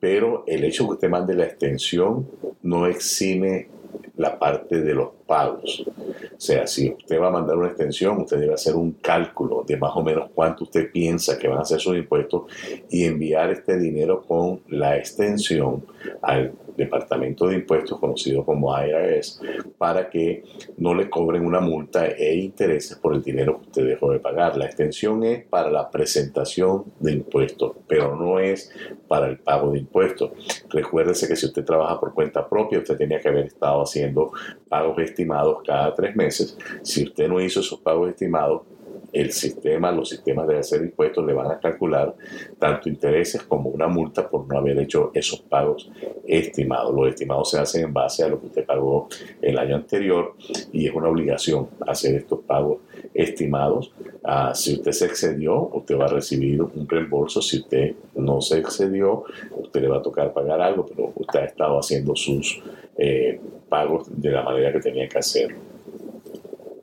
pero 0.00 0.44
el 0.46 0.64
hecho 0.64 0.86
que 0.86 0.94
usted 0.94 1.08
mande 1.08 1.34
la 1.34 1.44
extensión 1.44 2.28
no 2.62 2.86
exime 2.86 3.68
la 4.16 4.38
parte 4.38 4.80
de 4.80 4.94
los 4.94 5.17
pagos. 5.28 5.84
O 5.86 6.40
sea, 6.40 6.66
si 6.66 6.90
usted 6.90 7.20
va 7.20 7.28
a 7.28 7.32
mandar 7.32 7.56
una 7.58 7.68
extensión, 7.68 8.22
usted 8.22 8.40
debe 8.40 8.54
hacer 8.54 8.74
un 8.74 8.92
cálculo 8.92 9.64
de 9.66 9.76
más 9.76 9.92
o 9.94 10.02
menos 10.02 10.30
cuánto 10.34 10.64
usted 10.64 10.90
piensa 10.90 11.38
que 11.38 11.46
van 11.46 11.58
a 11.58 11.64
ser 11.64 11.78
sus 11.78 11.96
impuestos 11.96 12.44
y 12.88 13.04
enviar 13.04 13.50
este 13.50 13.78
dinero 13.78 14.24
con 14.26 14.60
la 14.68 14.96
extensión 14.96 15.84
al 16.22 16.52
Departamento 16.78 17.48
de 17.48 17.56
Impuestos, 17.56 17.98
conocido 17.98 18.44
como 18.44 18.72
IRS, 18.72 19.42
para 19.76 20.08
que 20.08 20.44
no 20.76 20.94
le 20.94 21.10
cobren 21.10 21.44
una 21.44 21.58
multa 21.58 22.06
e 22.06 22.36
intereses 22.36 22.96
por 22.96 23.14
el 23.14 23.22
dinero 23.22 23.58
que 23.58 23.66
usted 23.66 23.84
dejó 23.84 24.12
de 24.12 24.20
pagar. 24.20 24.56
La 24.56 24.66
extensión 24.66 25.24
es 25.24 25.44
para 25.44 25.70
la 25.70 25.90
presentación 25.90 26.84
de 27.00 27.12
impuestos, 27.12 27.76
pero 27.88 28.14
no 28.14 28.38
es 28.38 28.70
para 29.08 29.26
el 29.26 29.38
pago 29.38 29.72
de 29.72 29.80
impuestos. 29.80 30.30
Recuérdese 30.70 31.26
que 31.26 31.34
si 31.34 31.46
usted 31.46 31.64
trabaja 31.64 31.98
por 31.98 32.14
cuenta 32.14 32.48
propia, 32.48 32.78
usted 32.78 32.96
tenía 32.96 33.20
que 33.20 33.28
haber 33.28 33.46
estado 33.46 33.82
haciendo 33.82 34.30
pagos 34.68 34.96
estimados 35.18 35.58
cada 35.66 35.92
tres 35.94 36.14
meses. 36.14 36.56
Si 36.82 37.02
usted 37.02 37.28
no 37.28 37.40
hizo 37.40 37.58
esos 37.58 37.80
pagos 37.80 38.10
estimados, 38.10 38.62
el 39.12 39.32
sistema, 39.32 39.90
los 39.90 40.08
sistemas 40.08 40.46
de 40.46 40.58
hacer 40.58 40.82
impuestos 40.82 41.24
le 41.26 41.32
van 41.32 41.50
a 41.50 41.58
calcular 41.58 42.14
tanto 42.58 42.88
intereses 42.88 43.42
como 43.42 43.70
una 43.70 43.88
multa 43.88 44.28
por 44.28 44.46
no 44.46 44.58
haber 44.58 44.78
hecho 44.78 45.10
esos 45.14 45.40
pagos 45.40 45.90
estimados. 46.26 46.94
Los 46.94 47.08
estimados 47.08 47.50
se 47.50 47.58
hacen 47.58 47.84
en 47.84 47.92
base 47.92 48.24
a 48.24 48.28
lo 48.28 48.40
que 48.40 48.46
usted 48.46 48.66
pagó 48.66 49.08
el 49.40 49.58
año 49.58 49.76
anterior 49.76 50.34
y 50.72 50.86
es 50.86 50.94
una 50.94 51.08
obligación 51.08 51.68
hacer 51.86 52.16
estos 52.16 52.40
pagos 52.40 52.78
estimados. 53.14 53.92
Ah, 54.24 54.52
si 54.54 54.74
usted 54.74 54.92
se 54.92 55.06
excedió, 55.06 55.70
usted 55.72 55.98
va 55.98 56.04
a 56.04 56.08
recibir 56.08 56.60
un 56.60 56.86
reembolso. 56.88 57.40
Si 57.40 57.58
usted 57.58 57.94
no 58.16 58.40
se 58.40 58.58
excedió, 58.58 59.24
usted 59.56 59.80
le 59.80 59.88
va 59.88 59.98
a 59.98 60.02
tocar 60.02 60.32
pagar 60.32 60.60
algo, 60.60 60.86
pero 60.86 61.12
usted 61.14 61.40
ha 61.40 61.44
estado 61.44 61.78
haciendo 61.78 62.14
sus 62.14 62.62
eh, 62.96 63.40
pagos 63.68 64.08
de 64.10 64.30
la 64.30 64.42
manera 64.42 64.72
que 64.72 64.80
tenía 64.80 65.08
que 65.08 65.18
hacerlo. 65.18 65.77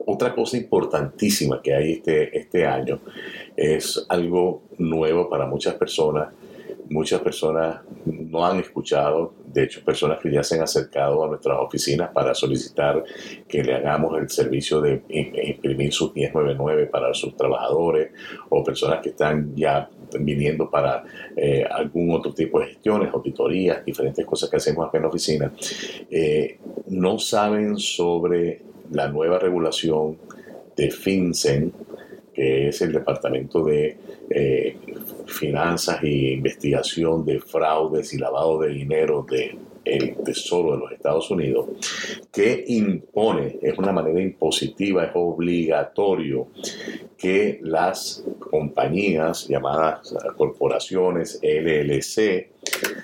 Otra 0.08 0.32
cosa 0.32 0.56
importantísima 0.56 1.60
que 1.60 1.74
hay 1.74 1.92
este, 1.94 2.38
este 2.38 2.64
año 2.64 3.00
es 3.56 4.06
algo 4.08 4.62
nuevo 4.78 5.28
para 5.28 5.46
muchas 5.46 5.74
personas. 5.74 6.32
Muchas 6.88 7.20
personas 7.20 7.80
no 8.04 8.46
han 8.46 8.60
escuchado, 8.60 9.34
de 9.44 9.64
hecho 9.64 9.84
personas 9.84 10.20
que 10.20 10.30
ya 10.30 10.44
se 10.44 10.54
han 10.54 10.62
acercado 10.62 11.24
a 11.24 11.28
nuestras 11.28 11.58
oficinas 11.58 12.10
para 12.12 12.32
solicitar 12.32 13.02
que 13.48 13.64
le 13.64 13.74
hagamos 13.74 14.16
el 14.20 14.30
servicio 14.30 14.80
de 14.80 15.02
imprimir 15.08 15.92
sus 15.92 16.14
1099 16.14 16.86
para 16.86 17.12
sus 17.12 17.36
trabajadores 17.36 18.12
o 18.50 18.62
personas 18.62 19.00
que 19.00 19.08
están 19.08 19.56
ya 19.56 19.90
viniendo 20.20 20.70
para 20.70 21.02
eh, 21.36 21.64
algún 21.68 22.12
otro 22.12 22.32
tipo 22.32 22.60
de 22.60 22.66
gestiones, 22.68 23.12
auditorías, 23.12 23.84
diferentes 23.84 24.24
cosas 24.24 24.48
que 24.48 24.56
hacemos 24.58 24.86
acá 24.86 24.98
en 24.98 25.02
la 25.02 25.08
oficina, 25.08 25.52
eh, 26.08 26.58
no 26.86 27.18
saben 27.18 27.76
sobre 27.78 28.62
la 28.90 29.08
nueva 29.08 29.38
regulación 29.38 30.18
de 30.76 30.90
FinCEN, 30.90 31.72
que 32.32 32.68
es 32.68 32.80
el 32.82 32.92
Departamento 32.92 33.64
de 33.64 33.96
eh, 34.28 34.76
Finanzas 35.26 36.02
e 36.02 36.32
Investigación 36.32 37.24
de 37.24 37.40
Fraudes 37.40 38.12
y 38.12 38.18
Lavado 38.18 38.60
de 38.60 38.68
Dinero 38.74 39.24
del 39.28 40.16
Tesoro 40.24 40.72
de 40.72 40.78
los 40.78 40.92
Estados 40.92 41.30
Unidos, 41.30 41.66
que 42.30 42.64
impone, 42.68 43.58
es 43.62 43.78
una 43.78 43.92
manera 43.92 44.20
impositiva, 44.20 45.04
es 45.04 45.12
obligatorio 45.14 46.48
que 47.16 47.58
las 47.62 48.24
compañías 48.38 49.48
llamadas 49.48 50.14
corporaciones 50.36 51.40
LLC 51.42 52.50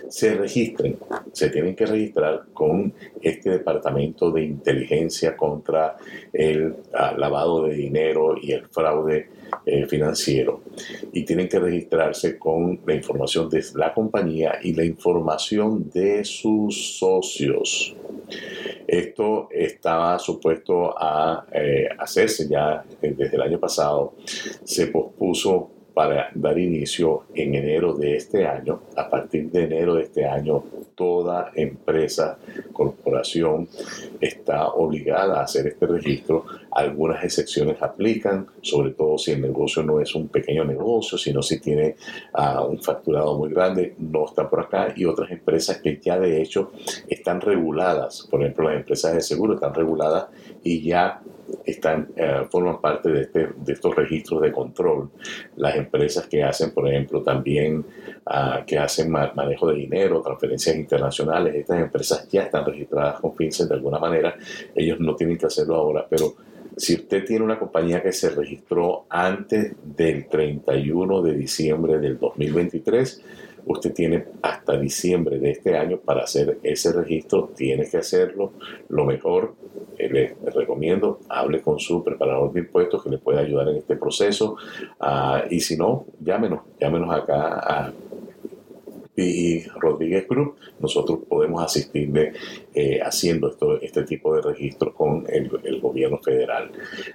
se 0.08 0.34
registren, 0.34 0.98
se 1.32 1.48
tienen 1.48 1.74
que 1.74 1.86
registrar 1.86 2.44
con 2.52 2.92
este 3.20 3.50
departamento 3.50 4.30
de 4.30 4.44
inteligencia 4.44 5.36
contra 5.36 5.96
el 6.32 6.74
ah, 6.92 7.14
lavado 7.16 7.64
de 7.64 7.74
dinero 7.74 8.34
y 8.40 8.52
el 8.52 8.66
fraude 8.66 9.28
eh, 9.64 9.86
financiero 9.86 10.62
y 11.12 11.24
tienen 11.24 11.48
que 11.48 11.58
registrarse 11.58 12.38
con 12.38 12.80
la 12.86 12.94
información 12.94 13.48
de 13.48 13.64
la 13.74 13.94
compañía 13.94 14.58
y 14.62 14.74
la 14.74 14.84
información 14.84 15.90
de 15.90 16.24
sus 16.24 16.98
socios. 16.98 17.94
Esto 18.92 19.48
estaba 19.50 20.18
supuesto 20.18 20.94
a 20.94 21.46
eh, 21.50 21.88
hacerse 21.98 22.46
ya 22.46 22.84
desde 23.00 23.36
el 23.36 23.40
año 23.40 23.58
pasado. 23.58 24.12
Se 24.64 24.88
pospuso 24.88 25.70
para 25.94 26.30
dar 26.34 26.58
inicio 26.58 27.24
en 27.34 27.54
enero 27.54 27.94
de 27.94 28.16
este 28.16 28.46
año. 28.46 28.80
A 28.96 29.08
partir 29.08 29.50
de 29.50 29.64
enero 29.64 29.94
de 29.94 30.04
este 30.04 30.26
año, 30.26 30.64
toda 30.94 31.50
empresa, 31.54 32.38
corporación 32.72 33.68
está 34.20 34.68
obligada 34.68 35.40
a 35.40 35.44
hacer 35.44 35.66
este 35.66 35.86
registro. 35.86 36.44
Algunas 36.70 37.22
excepciones 37.24 37.82
aplican, 37.82 38.46
sobre 38.60 38.92
todo 38.92 39.18
si 39.18 39.32
el 39.32 39.42
negocio 39.42 39.82
no 39.82 40.00
es 40.00 40.14
un 40.14 40.28
pequeño 40.28 40.64
negocio, 40.64 41.18
sino 41.18 41.42
si 41.42 41.60
tiene 41.60 41.96
ah, 42.32 42.64
un 42.64 42.80
facturado 42.80 43.36
muy 43.36 43.50
grande, 43.50 43.94
no 43.98 44.26
está 44.26 44.48
por 44.48 44.60
acá. 44.60 44.92
Y 44.96 45.04
otras 45.04 45.30
empresas 45.30 45.78
que 45.78 46.00
ya 46.02 46.18
de 46.18 46.40
hecho 46.40 46.72
están 47.08 47.40
reguladas, 47.40 48.26
por 48.30 48.40
ejemplo 48.42 48.68
las 48.68 48.76
empresas 48.76 49.14
de 49.14 49.20
seguro 49.20 49.54
están 49.54 49.74
reguladas 49.74 50.26
y 50.62 50.82
ya 50.82 51.20
están, 51.64 52.08
eh, 52.16 52.46
forman 52.50 52.80
parte 52.80 53.10
de, 53.10 53.22
este, 53.22 53.48
de, 53.56 53.72
estos 53.72 53.94
registros 53.94 54.42
de 54.42 54.52
control. 54.52 55.10
Las 55.56 55.76
empresas 55.76 56.26
que 56.26 56.42
hacen, 56.42 56.72
por 56.72 56.88
ejemplo, 56.88 57.22
también 57.22 57.84
ah, 58.26 58.62
que 58.66 58.78
hacen 58.78 59.10
manejo 59.10 59.68
de 59.68 59.76
dinero, 59.76 60.22
transferencias 60.22 60.76
internacionales, 60.76 61.54
estas 61.54 61.80
empresas 61.80 62.28
ya 62.28 62.42
están 62.42 62.64
registradas 62.64 63.20
con 63.20 63.34
FinCEN 63.34 63.68
de 63.68 63.74
alguna 63.74 63.98
manera. 63.98 64.36
Ellos 64.74 65.00
no 65.00 65.14
tienen 65.14 65.38
que 65.38 65.46
hacerlo 65.46 65.76
ahora, 65.76 66.06
pero 66.08 66.34
si 66.76 66.94
usted 66.94 67.24
tiene 67.24 67.44
una 67.44 67.58
compañía 67.58 68.02
que 68.02 68.12
se 68.12 68.30
registró 68.30 69.04
antes 69.08 69.74
del 69.82 70.26
31 70.28 71.22
de 71.22 71.34
diciembre 71.34 71.98
del 71.98 72.18
2023, 72.18 73.22
usted 73.66 73.92
tiene 73.92 74.24
hasta 74.42 74.78
diciembre 74.78 75.38
de 75.38 75.50
este 75.52 75.76
año 75.76 75.98
para 75.98 76.24
hacer 76.24 76.58
ese 76.62 76.92
registro, 76.92 77.50
tiene 77.54 77.88
que 77.88 77.98
hacerlo. 77.98 78.52
Lo 78.88 79.04
mejor, 79.04 79.54
eh, 79.98 80.08
le, 80.08 80.36
recomiendo, 80.52 81.20
hable 81.28 81.62
con 81.62 81.78
su 81.78 82.02
preparador 82.02 82.52
de 82.52 82.60
impuestos 82.60 83.02
que 83.02 83.10
le 83.10 83.18
pueda 83.18 83.40
ayudar 83.40 83.68
en 83.68 83.76
este 83.76 83.96
proceso. 83.96 84.56
Ah, 85.00 85.44
y 85.50 85.60
si 85.60 85.76
no, 85.76 86.06
llámenos, 86.20 86.60
llámenos 86.80 87.14
acá 87.14 87.58
a 87.58 87.92
y 89.14 89.62
Rodríguez 89.64 90.26
Group, 90.26 90.56
nosotros 90.80 91.20
podemos 91.28 91.62
asistirle 91.62 92.32
eh, 92.74 93.00
haciendo 93.02 93.50
esto, 93.50 93.80
este 93.80 94.02
tipo 94.04 94.34
de 94.34 94.40
registros 94.40 94.94
con 94.94 95.26
el, 95.28 95.50
gobierno 95.80 96.18
federal. 96.18 96.70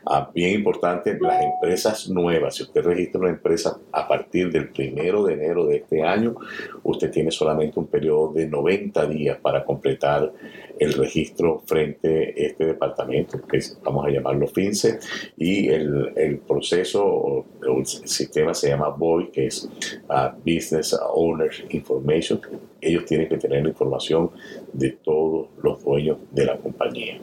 Ah, 0.06 0.30
bien 0.34 0.54
importante, 0.54 1.18
las 1.20 1.44
empresas 1.44 2.10
nuevas, 2.10 2.56
si 2.56 2.64
usted 2.64 2.84
registra 2.84 3.22
una 3.22 3.30
empresa 3.30 3.80
a 3.92 4.08
partir 4.08 4.52
del 4.52 4.70
primero 4.70 5.24
de 5.24 5.34
enero 5.34 5.66
de 5.66 5.78
este 5.78 6.04
año, 6.04 6.36
usted 6.84 7.10
tiene 7.10 7.32
solamente 7.32 7.80
un 7.80 7.88
periodo 7.88 8.34
de 8.34 8.48
90 8.48 9.08
días 9.08 9.38
para 9.40 9.66
completar 9.66 10.32
el 10.80 10.94
registro 10.94 11.64
frente 11.66 12.36
a 12.38 12.46
este 12.46 12.66
departamento, 12.66 13.42
que 13.42 13.60
vamos 13.84 14.06
a 14.06 14.10
llamarlo 14.10 14.48
FINCE, 14.48 15.00
y 15.38 15.70
el, 15.70 16.14
el 16.16 16.38
proceso 16.38 17.04
o 17.04 17.46
el 17.64 17.86
sistema 17.86 18.54
se 18.54 18.70
llama 18.70 18.90
BOI, 18.90 19.32
que 19.32 19.48
es 19.48 19.68
ah, 20.10 20.36
Business 20.46 20.98
Owner 21.14 21.52
Information. 21.70 22.40
Ellos 22.80 23.06
tienen 23.06 23.28
que 23.28 23.38
tener 23.38 23.64
la 23.64 23.70
información 23.70 24.30
de 24.74 24.92
todos 24.92 25.47
los 25.62 25.84
dueños 25.84 26.18
de 26.32 26.46
la 26.46 26.58
compañía. 26.58 27.20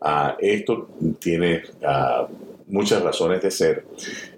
Ah, 0.00 0.36
esto 0.40 0.88
tiene 1.20 1.62
ah, 1.84 2.26
muchas 2.68 3.02
razones 3.02 3.42
de 3.42 3.50
ser. 3.50 3.84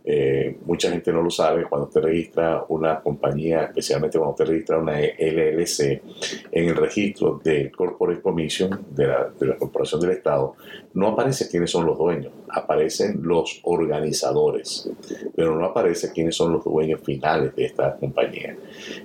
Eh, 0.05 0.57
mucha 0.65 0.91
gente 0.91 1.13
no 1.13 1.23
lo 1.23 1.31
sabe. 1.31 1.65
Cuando 1.65 1.89
usted 1.89 2.01
registra 2.01 2.65
una 2.69 3.01
compañía, 3.01 3.65
especialmente 3.65 4.19
cuando 4.19 4.33
usted 4.33 4.47
registra 4.47 4.79
una 4.79 4.99
LLC, 5.01 6.03
en 6.51 6.69
el 6.69 6.77
registro 6.77 7.41
del 7.43 7.71
Corporate 7.71 8.21
Commission, 8.21 8.87
de 8.91 9.07
la, 9.07 9.31
de 9.39 9.47
la 9.47 9.57
Corporación 9.57 10.01
del 10.01 10.11
Estado, 10.11 10.55
no 10.95 11.09
aparece 11.09 11.49
quiénes 11.49 11.71
son 11.71 11.87
los 11.87 11.99
dueños, 11.99 12.33
aparecen 12.49 13.21
los 13.23 13.61
organizadores, 13.65 14.91
pero 15.35 15.57
no 15.57 15.65
aparece 15.67 16.13
quiénes 16.13 16.37
son 16.37 16.53
los 16.53 16.65
dueños 16.65 17.01
finales 17.05 17.55
de 17.55 17.67
esta 17.67 17.97
compañía. 17.97 18.57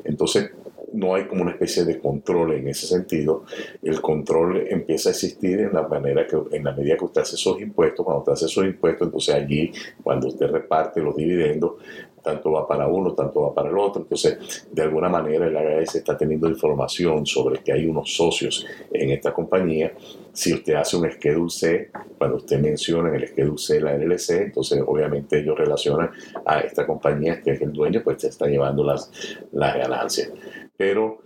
Entonces, 0.04 0.52
no 0.96 1.14
hay 1.14 1.26
como 1.26 1.42
una 1.42 1.52
especie 1.52 1.84
de 1.84 2.00
control 2.00 2.54
en 2.54 2.68
ese 2.70 2.88
sentido. 2.88 3.44
El 3.84 4.02
control 4.02 4.66
empieza 4.70 5.10
a 5.10 5.12
existir 5.12 5.60
en 5.60 5.74
la 5.74 5.88
manera 5.88 6.26
que, 6.26 6.38
en 6.52 6.64
la 6.64 6.72
medida 6.72 6.98
que 6.98 7.06
usted 7.06 7.22
hace 7.22 7.38
sus 7.38 7.62
impuestos, 7.62 8.06
cuando 8.06 8.20
usted 8.20 8.34
hace 8.34 8.48
sus 8.48 8.66
impuestos, 8.66 9.08
entonces 9.08 9.36
allí, 9.36 9.72
cuando 10.02 10.28
usted 10.28 10.48
reparte 10.48 11.02
los 11.02 11.16
dividendos, 11.16 11.74
tanto 12.26 12.52
va 12.52 12.68
para 12.68 12.88
uno, 12.88 13.14
tanto 13.14 13.42
va 13.42 13.54
para 13.54 13.70
el 13.70 13.78
otro. 13.78 14.02
Entonces, 14.02 14.68
de 14.72 14.82
alguna 14.82 15.10
manera 15.10 15.46
el 15.46 15.56
AGS 15.56 15.96
está 15.96 16.18
teniendo 16.18 16.50
información 16.50 17.24
sobre 17.26 17.62
que 17.62 17.72
hay 17.72 17.86
unos 17.86 18.16
socios 18.16 18.66
en 18.92 19.12
esta 19.12 19.32
compañía. 19.32 19.94
Si 20.34 20.52
usted 20.52 20.74
hace 20.74 20.98
un 20.98 21.10
Schedule 21.12 21.50
C, 21.52 21.92
cuando 22.18 22.38
usted 22.38 22.60
menciona 22.60 23.10
en 23.10 23.16
el 23.16 23.28
Schedule 23.28 23.58
C 23.60 23.80
la 23.80 23.96
LLC, 23.96 24.30
entonces 24.42 24.82
obviamente 24.86 25.40
ellos 25.40 25.56
relacionan 25.56 26.10
a 26.46 26.62
esta 26.62 26.88
compañía 26.88 27.42
que 27.44 27.52
es 27.52 27.62
el 27.62 27.72
dueño, 27.72 28.02
pues 28.04 28.22
se 28.22 28.30
está 28.30 28.48
llevando 28.48 28.84
las, 28.84 29.12
las 29.52 29.76
ganancias 29.76 30.32
pero 30.78 31.20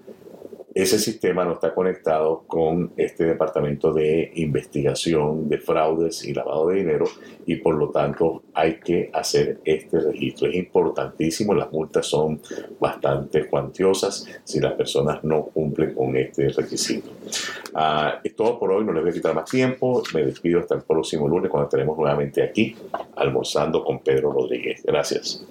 ese 0.73 0.99
sistema 0.99 1.43
no 1.43 1.53
está 1.53 1.73
conectado 1.73 2.43
con 2.45 2.93
este 2.95 3.25
departamento 3.25 3.91
de 3.91 4.31
investigación 4.35 5.49
de 5.49 5.57
fraudes 5.57 6.23
y 6.23 6.33
lavado 6.33 6.69
de 6.69 6.77
dinero 6.77 7.05
y 7.45 7.55
por 7.55 7.75
lo 7.75 7.89
tanto 7.89 8.43
hay 8.53 8.79
que 8.79 9.09
hacer 9.11 9.59
este 9.65 9.99
registro. 9.99 10.47
Es 10.47 10.55
importantísimo, 10.55 11.55
las 11.55 11.71
multas 11.71 12.05
son 12.05 12.39
bastante 12.79 13.47
cuantiosas 13.47 14.25
si 14.43 14.59
las 14.59 14.73
personas 14.73 15.23
no 15.23 15.45
cumplen 15.45 15.95
con 15.95 16.15
este 16.15 16.49
requisito. 16.49 17.09
Ah, 17.73 18.19
es 18.23 18.35
todo 18.35 18.59
por 18.59 18.71
hoy, 18.71 18.85
no 18.85 18.93
les 18.93 19.01
voy 19.01 19.11
a 19.11 19.13
quitar 19.13 19.33
más 19.33 19.49
tiempo, 19.49 20.03
me 20.13 20.23
despido 20.23 20.59
hasta 20.59 20.75
el 20.75 20.83
próximo 20.83 21.27
lunes 21.27 21.49
cuando 21.49 21.65
estaremos 21.65 21.97
nuevamente 21.97 22.43
aquí 22.43 22.75
almorzando 23.15 23.83
con 23.83 23.99
Pedro 23.99 24.31
Rodríguez. 24.31 24.83
Gracias. 24.83 25.43